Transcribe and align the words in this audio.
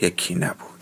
یکی 0.00 0.34
نبود. 0.34 0.72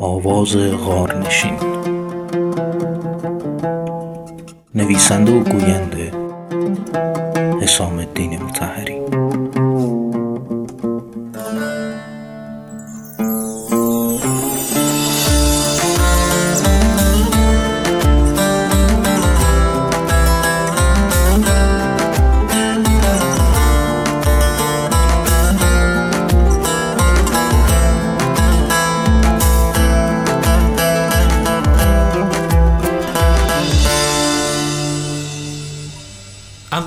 آواز 0.00 0.56
غارنشین. 0.56 1.58
نویسنده 4.74 5.32
و 5.32 5.44
گوینده 5.44 6.12
حسام 7.62 7.98
الدین 7.98 8.42
متحری 8.42 9.00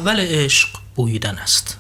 اول 0.08 0.20
عشق 0.20 0.70
بویدن 0.96 1.38
است. 1.38 1.78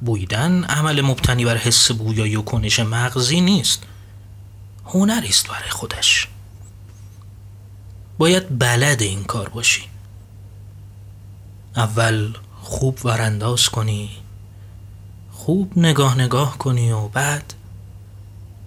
بویدن 0.00 0.64
عمل 0.64 1.00
مبتنی 1.00 1.44
بر 1.44 1.56
حس 1.56 1.92
بویایی 1.92 2.36
و 2.36 2.42
کنش 2.42 2.80
مغزی 2.80 3.40
نیست. 3.40 3.82
هنری 4.86 5.28
است 5.28 5.48
برای 5.48 5.70
خودش. 5.70 6.28
باید 8.18 8.58
بلد 8.58 9.02
این 9.02 9.24
کار 9.24 9.48
باشی. 9.48 9.82
اول 11.76 12.34
خوب 12.62 12.98
ورانداز 13.04 13.68
کنی 13.68 14.10
خوب 15.32 15.78
نگاه 15.78 16.18
نگاه 16.18 16.58
کنی 16.58 16.92
و 16.92 17.08
بعد 17.08 17.54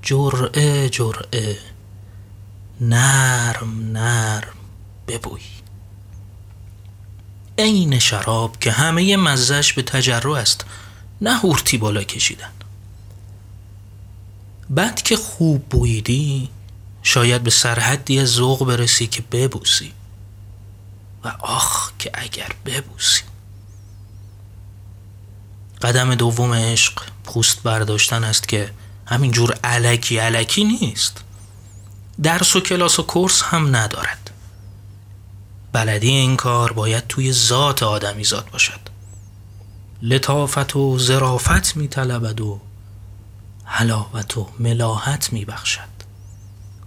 جرعه 0.01 0.89
جرعه 0.89 1.57
نرم 2.81 3.91
نرم 3.91 4.55
ببویی. 5.07 5.59
عین 7.59 7.99
شراب 7.99 8.59
که 8.59 8.71
همه 8.71 9.17
مزش 9.17 9.73
به 9.73 9.81
تجرع 9.81 10.31
است 10.31 10.65
نه 11.21 11.37
هورتی 11.37 11.77
بالا 11.77 12.03
کشیدن. 12.03 12.51
بعد 14.69 15.01
که 15.01 15.17
خوب 15.17 15.65
بویدی 15.69 16.49
شاید 17.03 17.43
به 17.43 17.49
سرحدی 17.49 18.19
از 18.19 18.27
ذوق 18.27 18.65
برسی 18.65 19.07
که 19.07 19.21
ببوسی. 19.21 19.93
و 21.23 21.27
آخ 21.39 21.91
که 21.99 22.11
اگر 22.13 22.51
ببوسی. 22.65 23.23
قدم 25.81 26.15
دوم 26.15 26.53
عشق 26.53 27.03
پوست 27.23 27.63
برداشتن 27.63 28.23
است 28.23 28.47
که 28.47 28.71
همینجور 29.05 29.59
علکی 29.63 30.17
علکی 30.17 30.63
نیست. 30.63 31.23
درس 32.23 32.55
و 32.55 32.59
کلاس 32.59 32.99
و 32.99 33.03
کورس 33.03 33.41
هم 33.41 33.75
ندارد. 33.75 34.28
بلدی 35.73 36.09
این 36.09 36.35
کار 36.37 36.73
باید 36.73 37.07
توی 37.07 37.33
ذات 37.33 37.83
آدمی 37.83 38.23
ذات 38.23 38.51
باشد. 38.51 38.79
لطافت 40.01 40.75
و 40.75 40.99
زرافت 40.99 41.75
می 41.75 41.87
طلبد 41.87 42.41
و 42.41 42.61
حلاوت 43.65 44.37
و 44.37 44.49
ملاحت 44.59 45.33
می 45.33 45.45
بخشد 45.45 45.99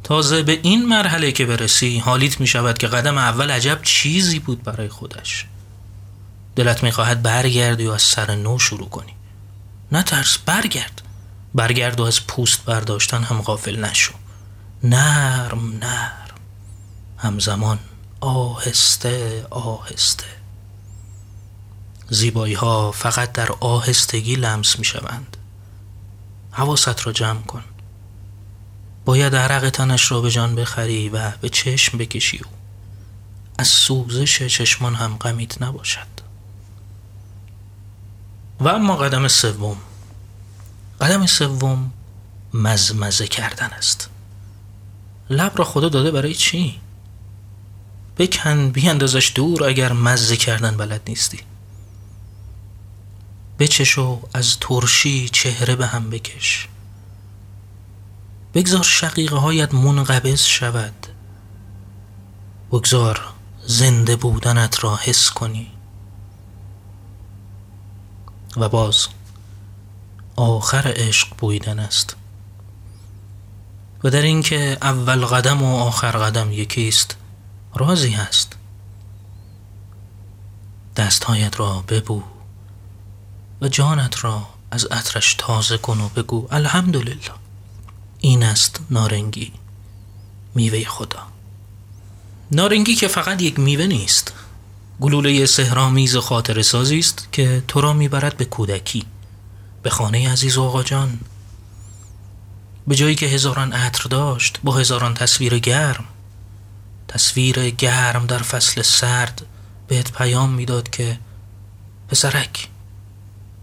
تازه 0.04 0.42
به 0.42 0.60
این 0.62 0.88
مرحله 0.88 1.32
که 1.32 1.46
برسی 1.46 1.98
حالیت 1.98 2.40
می 2.40 2.46
شود 2.46 2.78
که 2.78 2.86
قدم 2.86 3.18
اول 3.18 3.50
عجب 3.50 3.82
چیزی 3.82 4.38
بود 4.38 4.62
برای 4.62 4.88
خودش. 4.88 5.46
دلت 6.56 6.82
می 6.82 6.90
خواهد 6.90 7.22
برگردی 7.22 7.86
و 7.86 7.90
از 7.90 8.02
سر 8.02 8.34
نو 8.34 8.58
شروع 8.58 8.88
کنی. 8.88 9.12
نه 9.92 10.02
ترس 10.02 10.38
برگرد. 10.38 11.02
برگرد 11.54 12.00
و 12.00 12.04
از 12.04 12.26
پوست 12.26 12.64
برداشتن 12.64 13.22
هم 13.22 13.42
غافل 13.42 13.84
نشو. 13.84 14.12
نرم 14.84 15.78
نرم. 15.80 16.38
همزمان 17.18 17.78
آهسته 18.22 19.46
آهسته. 19.50 20.24
زیبایی 22.10 22.54
ها 22.54 22.92
فقط 22.92 23.32
در 23.32 23.52
آهستگی 23.52 24.36
لمس 24.36 24.78
می 24.78 24.84
شوند 24.84 25.36
حواست 26.50 27.06
را 27.06 27.12
جمع 27.12 27.42
کن. 27.42 27.64
باید 29.04 29.36
عرق 29.36 29.70
تنش 29.70 30.10
را 30.10 30.20
به 30.20 30.30
جان 30.30 30.54
بخری 30.54 31.08
و 31.08 31.30
به 31.30 31.48
چشم 31.48 31.98
بکشی 31.98 32.38
و 32.38 32.46
از 33.58 33.68
سوزش 33.68 34.42
چشمان 34.42 34.94
هم 34.94 35.16
غمیت 35.16 35.62
نباشد. 35.62 36.12
و 38.60 38.68
اما 38.68 38.96
قدم 38.96 39.28
سوم. 39.28 39.76
قدم 41.00 41.26
سوم 41.26 41.92
مزمزه 42.54 43.26
کردن 43.26 43.66
است. 43.66 44.10
لب 45.30 45.52
را 45.58 45.64
خدا 45.64 45.88
داده 45.88 46.10
برای 46.10 46.34
چی؟ 46.34 46.80
بکن 48.18 48.70
بیاندازش 48.70 49.32
دور 49.34 49.64
اگر 49.64 49.92
مزه 49.92 50.36
کردن 50.36 50.76
بلد 50.76 51.00
نیستی. 51.08 51.40
بچش 53.58 53.98
و 53.98 54.20
از 54.34 54.58
ترشی 54.60 55.28
چهره 55.28 55.76
به 55.76 55.86
هم 55.86 56.10
بکش. 56.10 56.68
بگذار 58.54 58.82
شقیقه 58.82 59.36
هایت 59.36 59.74
منقبض 59.74 60.42
شود. 60.42 61.06
بگذار 62.72 63.20
زنده 63.66 64.16
بودنت 64.16 64.84
را 64.84 64.96
حس 64.96 65.30
کنی. 65.30 65.70
و 68.56 68.68
باز 68.68 69.06
آخر 70.36 70.92
عشق 70.96 71.28
بویدن 71.38 71.78
است. 71.78 72.16
و 74.04 74.10
در 74.10 74.22
اینکه 74.22 74.78
اول 74.82 75.24
قدم 75.24 75.62
و 75.62 75.76
آخر 75.76 76.10
قدم 76.10 76.52
یکیست. 76.52 77.16
رازی 77.74 78.10
هست. 78.10 78.56
دستهایت 80.96 81.60
را 81.60 81.84
ببو 81.88 82.22
و 83.60 83.68
جانت 83.68 84.24
را 84.24 84.48
از 84.70 84.84
عطرش 84.84 85.34
تازه 85.38 85.78
کن 85.78 86.00
و 86.00 86.08
بگو 86.08 86.48
الحمدلله. 86.50 87.16
این 88.18 88.42
است 88.42 88.80
نارنگی 88.90 89.52
میوه 90.54 90.84
خدا. 90.84 91.22
نارنگی 92.52 92.94
که 92.94 93.08
فقط 93.08 93.42
یک 93.42 93.58
میوه 93.58 93.86
نیست 93.86 94.32
گلوله 95.00 95.46
سهرامیز 95.46 96.16
خاطر 96.16 96.62
سازی 96.62 96.98
است 96.98 97.28
که 97.32 97.62
تو 97.68 97.80
را 97.80 97.92
می‌برد 97.92 98.36
به 98.36 98.44
کودکی 98.44 99.04
به 99.82 99.90
خانه 99.90 100.32
عزیز 100.32 100.58
آقا 100.58 100.82
جان. 100.82 101.20
به 102.86 102.96
جایی 102.96 103.14
که 103.14 103.26
هزاران 103.26 103.72
عطر 103.72 104.08
داشت 104.08 104.60
با 104.64 104.72
هزاران 104.72 105.14
تصویر 105.14 105.58
گرم 105.58 106.04
تصویر 107.14 107.70
گرم 107.70 108.26
در 108.26 108.38
فصل 108.38 108.82
سرد 108.82 109.46
بهت 109.88 110.12
پیام 110.12 110.50
می‌داد 110.50 110.90
که 110.90 111.18
پسرک 112.08 112.68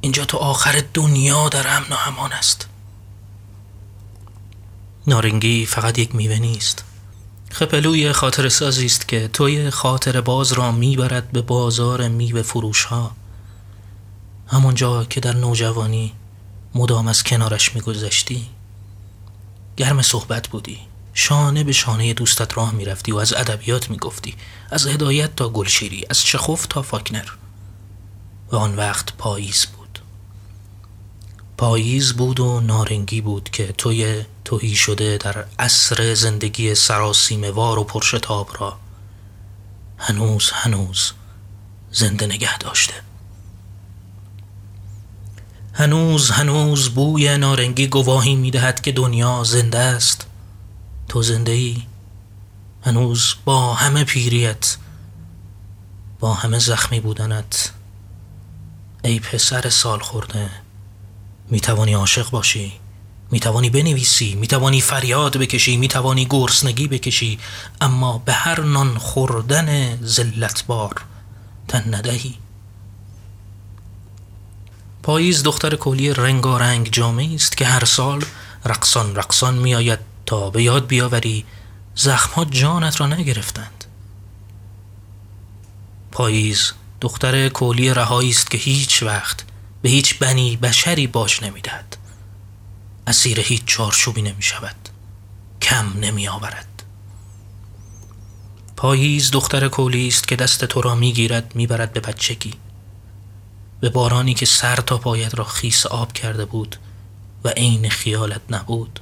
اینجا 0.02 0.26
تو 0.26 0.38
آخر 0.38 0.84
دنیا 0.94 1.50
در 1.50 1.68
امن 1.68 1.88
و 1.90 1.96
امان 2.08 2.34
است. 2.34 2.68
نارنگی 5.08 5.66
فقط 5.66 6.00
یک 6.00 6.16
میوه 6.16 6.40
نیست. 6.40 6.84
خپلوی 7.52 8.12
خاطر 8.12 8.50
سازی 8.50 8.86
است 8.86 9.08
که 9.08 9.28
توی 9.28 9.70
خاطر 9.70 10.22
باز 10.22 10.52
را 10.52 10.72
می‌برد 10.72 11.32
به 11.32 11.42
بازار 11.42 12.08
میوه 12.08 12.42
فروش 12.42 12.84
ها 12.84 13.12
همونجا 14.48 15.04
که 15.04 15.20
در 15.20 15.36
نوجوانی 15.36 16.14
مدام 16.76 17.08
از 17.08 17.24
کنارش 17.24 17.76
میگذشتی 17.76 18.48
گرم 19.78 20.02
صحبت 20.02 20.48
بودی. 20.48 20.89
شانه 21.20 21.64
به 21.64 21.72
شانه 21.72 22.14
دوستت 22.14 22.58
راه 22.58 22.74
می‌رفتی 22.74 23.12
و 23.12 23.18
از 23.18 23.34
ادبیات 23.34 23.90
می‌گفتی 23.90 24.36
از 24.72 24.88
هدایت 24.88 25.36
تا 25.36 25.50
گلشیری 25.50 26.06
از 26.10 26.22
چخوف 26.22 26.66
تا 26.66 26.82
فاکنر. 26.82 27.26
و 28.52 28.56
آن 28.56 28.76
وقت 28.76 29.14
پاییز 29.14 29.66
بود. 29.66 30.00
پاییز 31.58 32.14
بود 32.14 32.40
و 32.40 32.60
نارنگی 32.60 33.22
بود 33.22 33.50
که 33.50 33.74
توی 33.78 34.26
توهی 34.46 34.76
شده 34.76 35.18
در 35.18 35.46
عصر 35.60 36.14
زندگی 36.14 36.76
سراسیمه 36.76 37.52
وار 37.52 37.80
و 37.80 37.84
پرشتاب 37.84 38.50
را 38.60 38.80
هنوز 39.98 40.52
هنوز 40.52 41.12
زنده 41.92 42.26
نگه 42.26 42.58
داشته. 42.58 42.94
هنوز 45.74 46.32
هنوز 46.32 46.90
بوی 46.90 47.38
نارنگی 47.38 47.88
گواهی 47.88 48.36
می‌دهد 48.36 48.82
که 48.82 48.92
دنیا 48.92 49.44
زنده 49.44 49.80
است. 49.80 50.29
تو 51.10 51.22
زنده 51.22 51.52
ای 51.52 51.84
هنوز 52.86 53.36
با 53.46 53.74
همه 53.74 54.04
پیریت 54.04 54.78
با 56.20 56.34
همه 56.34 56.60
زخمی 56.60 57.00
بودنت. 57.00 57.72
ای 59.04 59.20
پسر 59.20 59.70
سال 59.70 60.00
خورده 60.00 60.50
می 61.50 61.60
توانی 61.60 61.94
عاشق 61.94 62.30
باشی 62.30 62.74
می 63.32 63.40
توانی 63.40 63.70
بنویسی 63.70 64.36
می 64.36 64.48
توانی 64.48 64.82
فریاد 64.82 65.38
بکشی 65.38 65.78
می 65.78 65.88
توانی 65.88 66.26
گرسنگی 66.26 66.88
بکشی 66.88 67.40
اما 67.82 68.18
به 68.18 68.34
هر 68.34 68.62
نان 68.62 68.98
خوردن 68.98 70.00
بار 70.68 71.02
تن 71.68 71.96
ندهی. 71.96 72.36
پاییز 75.04 75.44
دختر 75.44 75.76
کولی 75.76 76.14
رنگارنگ 76.14 76.90
جامعه 76.92 77.36
است 77.36 77.58
که 77.58 77.66
هر 77.66 77.86
سال 77.86 78.26
رقصان 78.66 79.16
رقصان 79.16 79.56
میآید 79.58 80.09
تا 80.30 80.50
به 80.50 80.64
یاد 80.64 80.88
بیاوری 80.88 81.46
زخمها 81.96 82.46
جانت 82.46 83.02
را 83.02 83.08
نگرفتند. 83.08 83.86
پاییز 86.12 86.74
دختر 87.02 87.50
کولی 87.50 87.94
رهایی 87.94 88.30
است 88.30 88.52
که 88.52 88.58
هیچ 88.58 89.04
وقت 89.04 89.46
به 89.82 89.90
هیچ 89.90 90.20
بنی 90.20 90.58
بشری 90.58 91.08
باش 91.08 91.44
نمی‌دهد. 91.44 91.98
اسیر 93.08 93.40
هیچ 93.40 93.66
چارچوبی 93.66 94.22
نمی 94.22 94.42
شود 94.42 94.76
کم 95.62 96.00
نمی 96.00 96.28
آورد 96.28 96.84
پاییز 98.76 99.32
دختر 99.32 99.68
کولی 99.68 100.08
است 100.08 100.28
که 100.28 100.36
دست 100.36 100.66
تو 100.66 100.82
را 100.82 100.96
می 100.96 101.14
گیرد 101.14 101.56
می 101.56 101.68
برد 101.68 101.94
به 101.94 102.00
بچگی. 102.00 102.54
به 103.80 103.90
بارانی 103.90 104.34
که 104.34 104.46
سر 104.46 104.76
تا 104.76 104.98
پایت 104.98 105.36
را 105.36 105.44
خیس 105.44 105.86
آب 105.86 106.14
کرده 106.14 106.46
بود 106.46 106.76
و 107.44 107.50
عین 107.50 107.90
خیالت 107.90 108.42
نبود. 108.50 109.00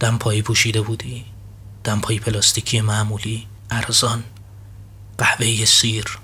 دمپایی 0.00 0.42
پوشیده 0.42 0.80
بودی. 0.82 1.24
دمپایی 1.84 2.18
پلاستیکی 2.18 2.80
معمولی. 2.80 3.46
ارزان. 3.70 4.24
قهوه 5.18 5.64
سیر. 5.64 6.18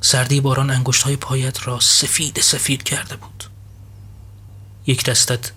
سردی 0.00 0.40
باران 0.40 0.70
انگشت 0.70 1.02
های 1.02 1.16
پایت 1.16 1.66
را 1.66 1.80
سفید 1.80 2.40
سفید 2.40 2.82
کرده 2.82 3.16
بود. 3.16 3.44
یک 4.86 5.04
دستت 5.04 5.52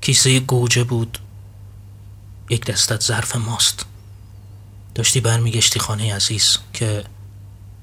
کیسه 0.00 0.40
گوجه 0.40 0.84
بود. 0.84 1.18
یک 2.50 2.64
دستت 2.64 3.02
ظرف 3.02 3.36
ماست. 3.36 3.86
داشتی 4.94 5.20
برمیگشتی 5.20 5.80
خانه 5.80 6.14
عزیز 6.14 6.58
که 6.72 7.04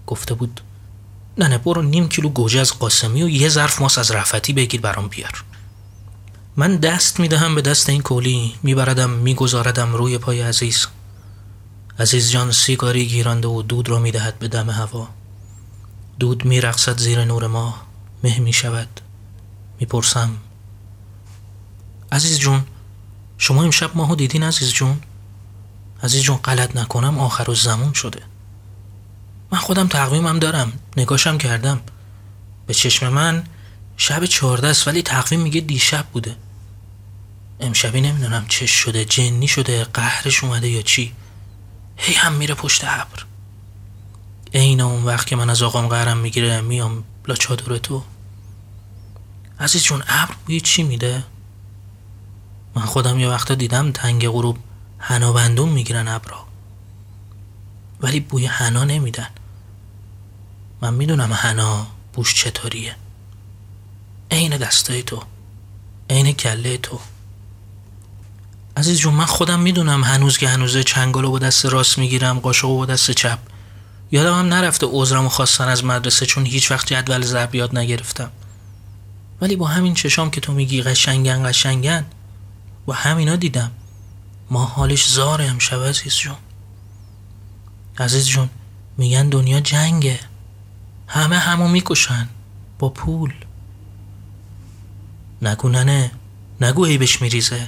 گفته 0.07 0.33
بود 0.33 0.62
نه 1.38 1.48
نه 1.48 1.57
برو 1.57 1.81
نیم 1.81 2.10
کیلو 2.10 2.30
گوجه 2.30 2.60
از 2.60 2.80
قاسمی 2.80 3.24
و 3.24 3.30
یه 3.30 3.50
ظرف 3.50 3.81
ماست 3.81 3.98
از 3.98 4.12
رفتی 4.12 4.54
بگیر 4.54 4.81
برام 4.81 5.07
بیار. 5.07 5.44
من 6.59 6.75
دست 6.75 7.19
می‌دهم 7.19 7.56
به 7.56 7.61
دست 7.61 7.89
این 7.89 8.01
کولی 8.01 8.56
میبردم 8.63 9.09
میگذاردم 9.09 9.94
روی 9.94 10.17
پای 10.17 10.41
عزیز. 10.41 10.88
عزیز 12.00 12.31
جان 12.31 12.51
سیگاری 12.51 13.07
گیرانده 13.07 13.47
و 13.47 13.61
دود 13.61 13.89
را 13.89 14.00
می‌دهد 14.00 14.39
به 14.39 14.47
دم 14.47 14.69
هوا. 14.69 15.07
دود 16.19 16.45
میرقصد 16.45 16.97
زیر 16.97 17.25
نور 17.25 17.47
ماه 17.47 17.85
مه 18.23 18.39
می‌شود. 18.39 19.01
می‌پرسم 19.79 20.29
عزیز 22.11 22.39
جون 22.39 22.63
شما 23.38 23.63
امشب 23.63 23.91
ماهو 23.97 24.15
دیدین 24.15 24.44
عزیز 24.44 24.73
جون؟ 24.73 25.00
عزیز 26.03 26.21
جون 26.21 26.38
غلط 26.38 26.75
نکنم 26.75 27.19
آخر 27.19 27.50
و 27.50 27.56
زمان 27.56 27.94
شده. 27.94 28.21
من 29.51 29.59
خودم 29.59 29.88
تقویمم 29.88 30.39
دارم 30.39 30.73
نگاشم 30.97 31.38
کردم. 31.38 31.81
به 32.67 32.73
چشم 32.73 33.09
من 33.09 33.44
شب 33.97 34.25
چهارده 34.25 34.67
است 34.67 34.88
ولی 34.88 35.01
تقویم 35.01 35.41
میگه 35.41 35.61
دیشب 35.61 36.06
بوده. 36.13 36.35
امشبی 37.59 38.01
نمی‌دونم 38.01 38.45
چه 38.47 38.65
شده 38.65 39.06
جنی 39.06 39.47
شده 39.47 39.83
قهرش 39.83 40.44
اومده 40.44 40.69
یا 40.69 40.81
چی. 40.81 41.13
هی 41.97 42.13
هم 42.13 42.33
میره 42.33 42.56
پشت 42.56 42.83
ابر. 42.83 43.25
عین 44.53 44.81
اون 44.81 45.03
وقت 45.03 45.27
که 45.27 45.35
من 45.35 45.50
از 45.50 45.63
آقام 45.63 45.88
قهرم 45.88 46.17
می‌گیره 46.17 46.61
میام 46.61 47.03
لا 47.27 47.35
چادر 47.35 47.77
تو. 47.77 48.03
عزیز 49.59 49.83
جون 49.83 50.03
ابر 50.07 50.35
بوی 50.45 50.61
چی 50.61 50.83
میده؟ 50.83 51.23
من 52.75 52.81
خودم 52.85 53.19
یه 53.19 53.27
وقتا 53.27 53.56
دیدم 53.56 53.91
تنگ 53.91 54.27
غروب 54.27 54.57
حنا 54.97 55.33
بندون 55.33 55.69
می‌گیرن 55.69 56.07
ابرا 56.07 56.45
ولی 58.01 58.19
بوی 58.19 58.45
حنا 58.45 58.83
نمیدن. 58.83 59.29
من 60.81 60.94
می‌دونم 60.94 61.33
حنا 61.33 61.88
بوش 62.13 62.33
چطوریه. 62.35 62.95
عین 64.31 64.57
دستای 64.57 65.03
تو. 65.03 65.23
عین 66.09 66.31
کله 66.31 66.77
تو. 66.77 67.00
عزیز 68.79 68.99
جون 68.99 69.13
من 69.13 69.25
خودم 69.25 69.59
می‌دونم 69.59 70.03
هنوز 70.03 70.37
که 70.37 70.49
هنوزه 70.49 70.83
چنگالو 70.83 71.31
با 71.31 71.39
دست 71.39 71.65
راست 71.65 71.97
می‌گیرم 71.97 72.39
قاشقو 72.39 72.77
با 72.77 72.85
دست 72.85 73.11
چپ. 73.11 73.39
یادم 74.11 74.39
هم 74.39 74.45
نرفته 74.45 74.87
عذرمو 74.89 75.29
خواستن 75.29 75.67
از 75.67 75.85
مدرسه 75.85 76.25
چون 76.25 76.45
هیچ 76.45 76.71
وقت 76.71 76.93
جدول 76.93 77.21
ضرب 77.21 77.55
یاد 77.55 77.77
نگرفتم. 77.77 78.31
ولی 79.41 79.55
با 79.55 79.67
همین 79.67 79.93
چشام 79.93 80.31
که 80.31 80.41
تو 80.41 80.53
میگی 80.53 80.81
قشنگن 80.81 81.49
قشنگن 81.49 82.05
با 82.85 82.93
همینا 82.93 83.35
دیدم. 83.35 83.71
ما 84.51 84.65
حالش 84.65 85.09
زاره 85.09 85.45
امشب 85.45 85.83
عزیز 85.83 86.15
جون. 86.15 86.35
عزیز 87.99 88.27
جون 88.27 88.49
میگن 88.97 89.29
دنیا 89.29 89.59
جنگه. 89.59 90.19
همه 91.07 91.37
همو 91.37 91.67
می‌کشن 91.67 92.29
با 92.79 92.89
پول. 92.89 93.33
نگو 95.41 95.69
ننه 95.69 96.11
نگو 96.61 96.85
عیبش 96.85 97.21
میریزه. 97.21 97.67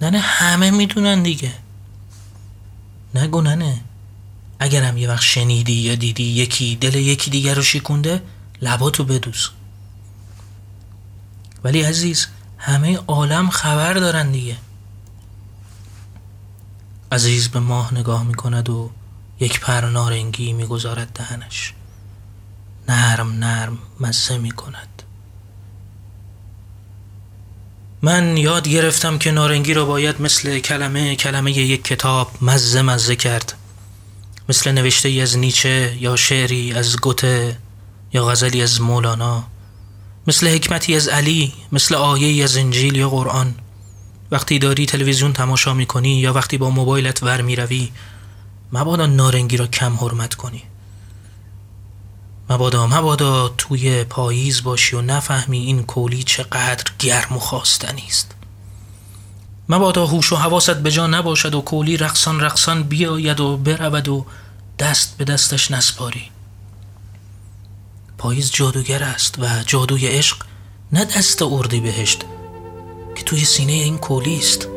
ننه 0.00 0.18
همه 0.18 0.70
می‌دونن 0.70 1.22
دیگه. 1.22 1.54
نگو 3.14 3.40
ننه. 3.40 3.80
اگرم 4.58 4.96
یه 4.98 5.08
وقت 5.08 5.22
شنیدی 5.22 5.72
یا 5.72 5.94
دیدی 5.94 6.22
یکی 6.22 6.76
دل 6.76 6.94
یکی 6.94 7.30
دیگر 7.30 7.54
رو 7.54 7.62
شکونده 7.62 8.22
لباتو 8.62 9.04
بدوز. 9.04 9.50
ولی 11.64 11.82
عزیز 11.82 12.26
همه 12.58 12.96
عالم 12.96 13.50
خبر 13.50 13.94
دارن 13.94 14.32
دیگه. 14.32 14.56
عزیز 17.12 17.48
به 17.48 17.60
ماه 17.60 17.94
نگاه 17.94 18.24
می‌کند 18.24 18.70
و 18.70 18.90
یک 19.40 19.60
پر 19.60 19.80
نارنگی 19.80 20.52
می‌گذارد 20.52 21.12
دهنش. 21.14 21.72
نرم 22.88 23.32
نرم 23.32 23.78
مزه 24.00 24.38
می‌کند. 24.38 24.93
من 28.04 28.36
یاد 28.36 28.68
گرفتم 28.68 29.18
که 29.18 29.30
نارنگی 29.30 29.74
را 29.74 29.84
باید 29.84 30.22
مثل 30.22 30.58
کلمه 30.58 31.16
کلمه 31.16 31.52
یک 31.52 31.84
کتاب 31.84 32.30
مزه 32.42 32.82
مزه 32.82 33.16
کرد. 33.16 33.54
مثل 34.48 34.72
نوشته 34.72 35.08
ای 35.08 35.20
از 35.20 35.38
نیچه 35.38 35.96
یا 36.00 36.16
شعری 36.16 36.72
از 36.72 36.96
گوته 36.96 37.58
یا 38.12 38.24
غزلی 38.24 38.62
از 38.62 38.80
مولانا. 38.80 39.44
مثل 40.26 40.48
حکمتی 40.48 40.96
از 40.96 41.08
علی 41.08 41.52
مثل 41.72 41.94
آیه 41.94 42.44
از 42.44 42.56
انجیل 42.56 42.96
یا 42.96 43.10
قرآن. 43.10 43.54
وقتی 44.30 44.58
داری 44.58 44.86
تلویزیون 44.86 45.32
تماشا 45.32 45.74
می‌کنی 45.74 46.20
یا 46.20 46.32
وقتی 46.32 46.58
با 46.58 46.70
موبایلت 46.70 47.22
ور 47.22 47.42
می‌روی 47.42 47.90
مبادا 48.72 49.06
نارنگی 49.06 49.56
را 49.56 49.66
کم 49.66 49.96
حرمت 49.96 50.34
کنی. 50.34 50.62
مبادا 52.50 52.86
مبادا 52.86 53.48
توی 53.48 54.04
پاییز 54.04 54.62
باشی 54.62 54.96
و 54.96 55.00
نفهمی 55.00 55.58
این 55.58 55.82
کولی 55.82 56.22
چقدر 56.22 56.84
گرم 56.98 57.36
و 57.36 57.38
خواستنی 57.38 58.04
است. 58.08 58.34
مبادا 59.68 60.06
هوش 60.06 60.32
و 60.32 60.36
حواست 60.36 60.74
به 60.74 60.90
جا 60.90 61.06
نباشد 61.06 61.54
و 61.54 61.60
کولی 61.60 61.96
رقصان 61.96 62.40
رقصان 62.40 62.82
بیاید 62.82 63.40
و 63.40 63.56
برود 63.56 64.08
و 64.08 64.26
دست 64.78 65.16
به 65.18 65.24
دستش 65.24 65.70
نسپاری. 65.70 66.30
پاییز 68.18 68.50
جادوگر 68.52 69.02
است 69.02 69.38
و 69.38 69.62
جادوی 69.66 70.06
عشق 70.06 70.36
نه 70.92 71.04
دست 71.04 71.42
اردی 71.42 71.80
بهشت 71.80 72.24
که 73.14 73.22
توی 73.22 73.44
سینه 73.44 73.72
این 73.72 73.98
کولی 73.98 74.38
است. 74.38 74.68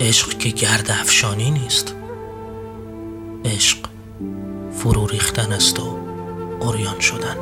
عشق 0.00 0.38
که 0.38 0.48
گرد 0.48 0.90
افشانی 0.90 1.50
نیست. 1.50 1.94
عشق 3.44 3.85
فرو 4.76 5.06
ریختن 5.06 5.52
است 5.52 5.80
و 5.80 5.98
اوریان 6.60 7.00
شدن. 7.00 7.36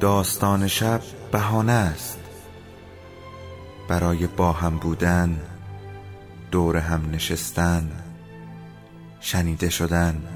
داستان 0.00 0.68
شب 0.68 1.00
بهانه 1.32 1.72
است. 1.72 2.18
برای 3.88 4.26
با 4.26 4.52
هم 4.52 4.78
بودن 4.78 5.40
دور 6.50 6.76
هم 6.76 7.10
نشستن 7.12 7.90
شنیده 9.20 9.70
شدن. 9.70 10.35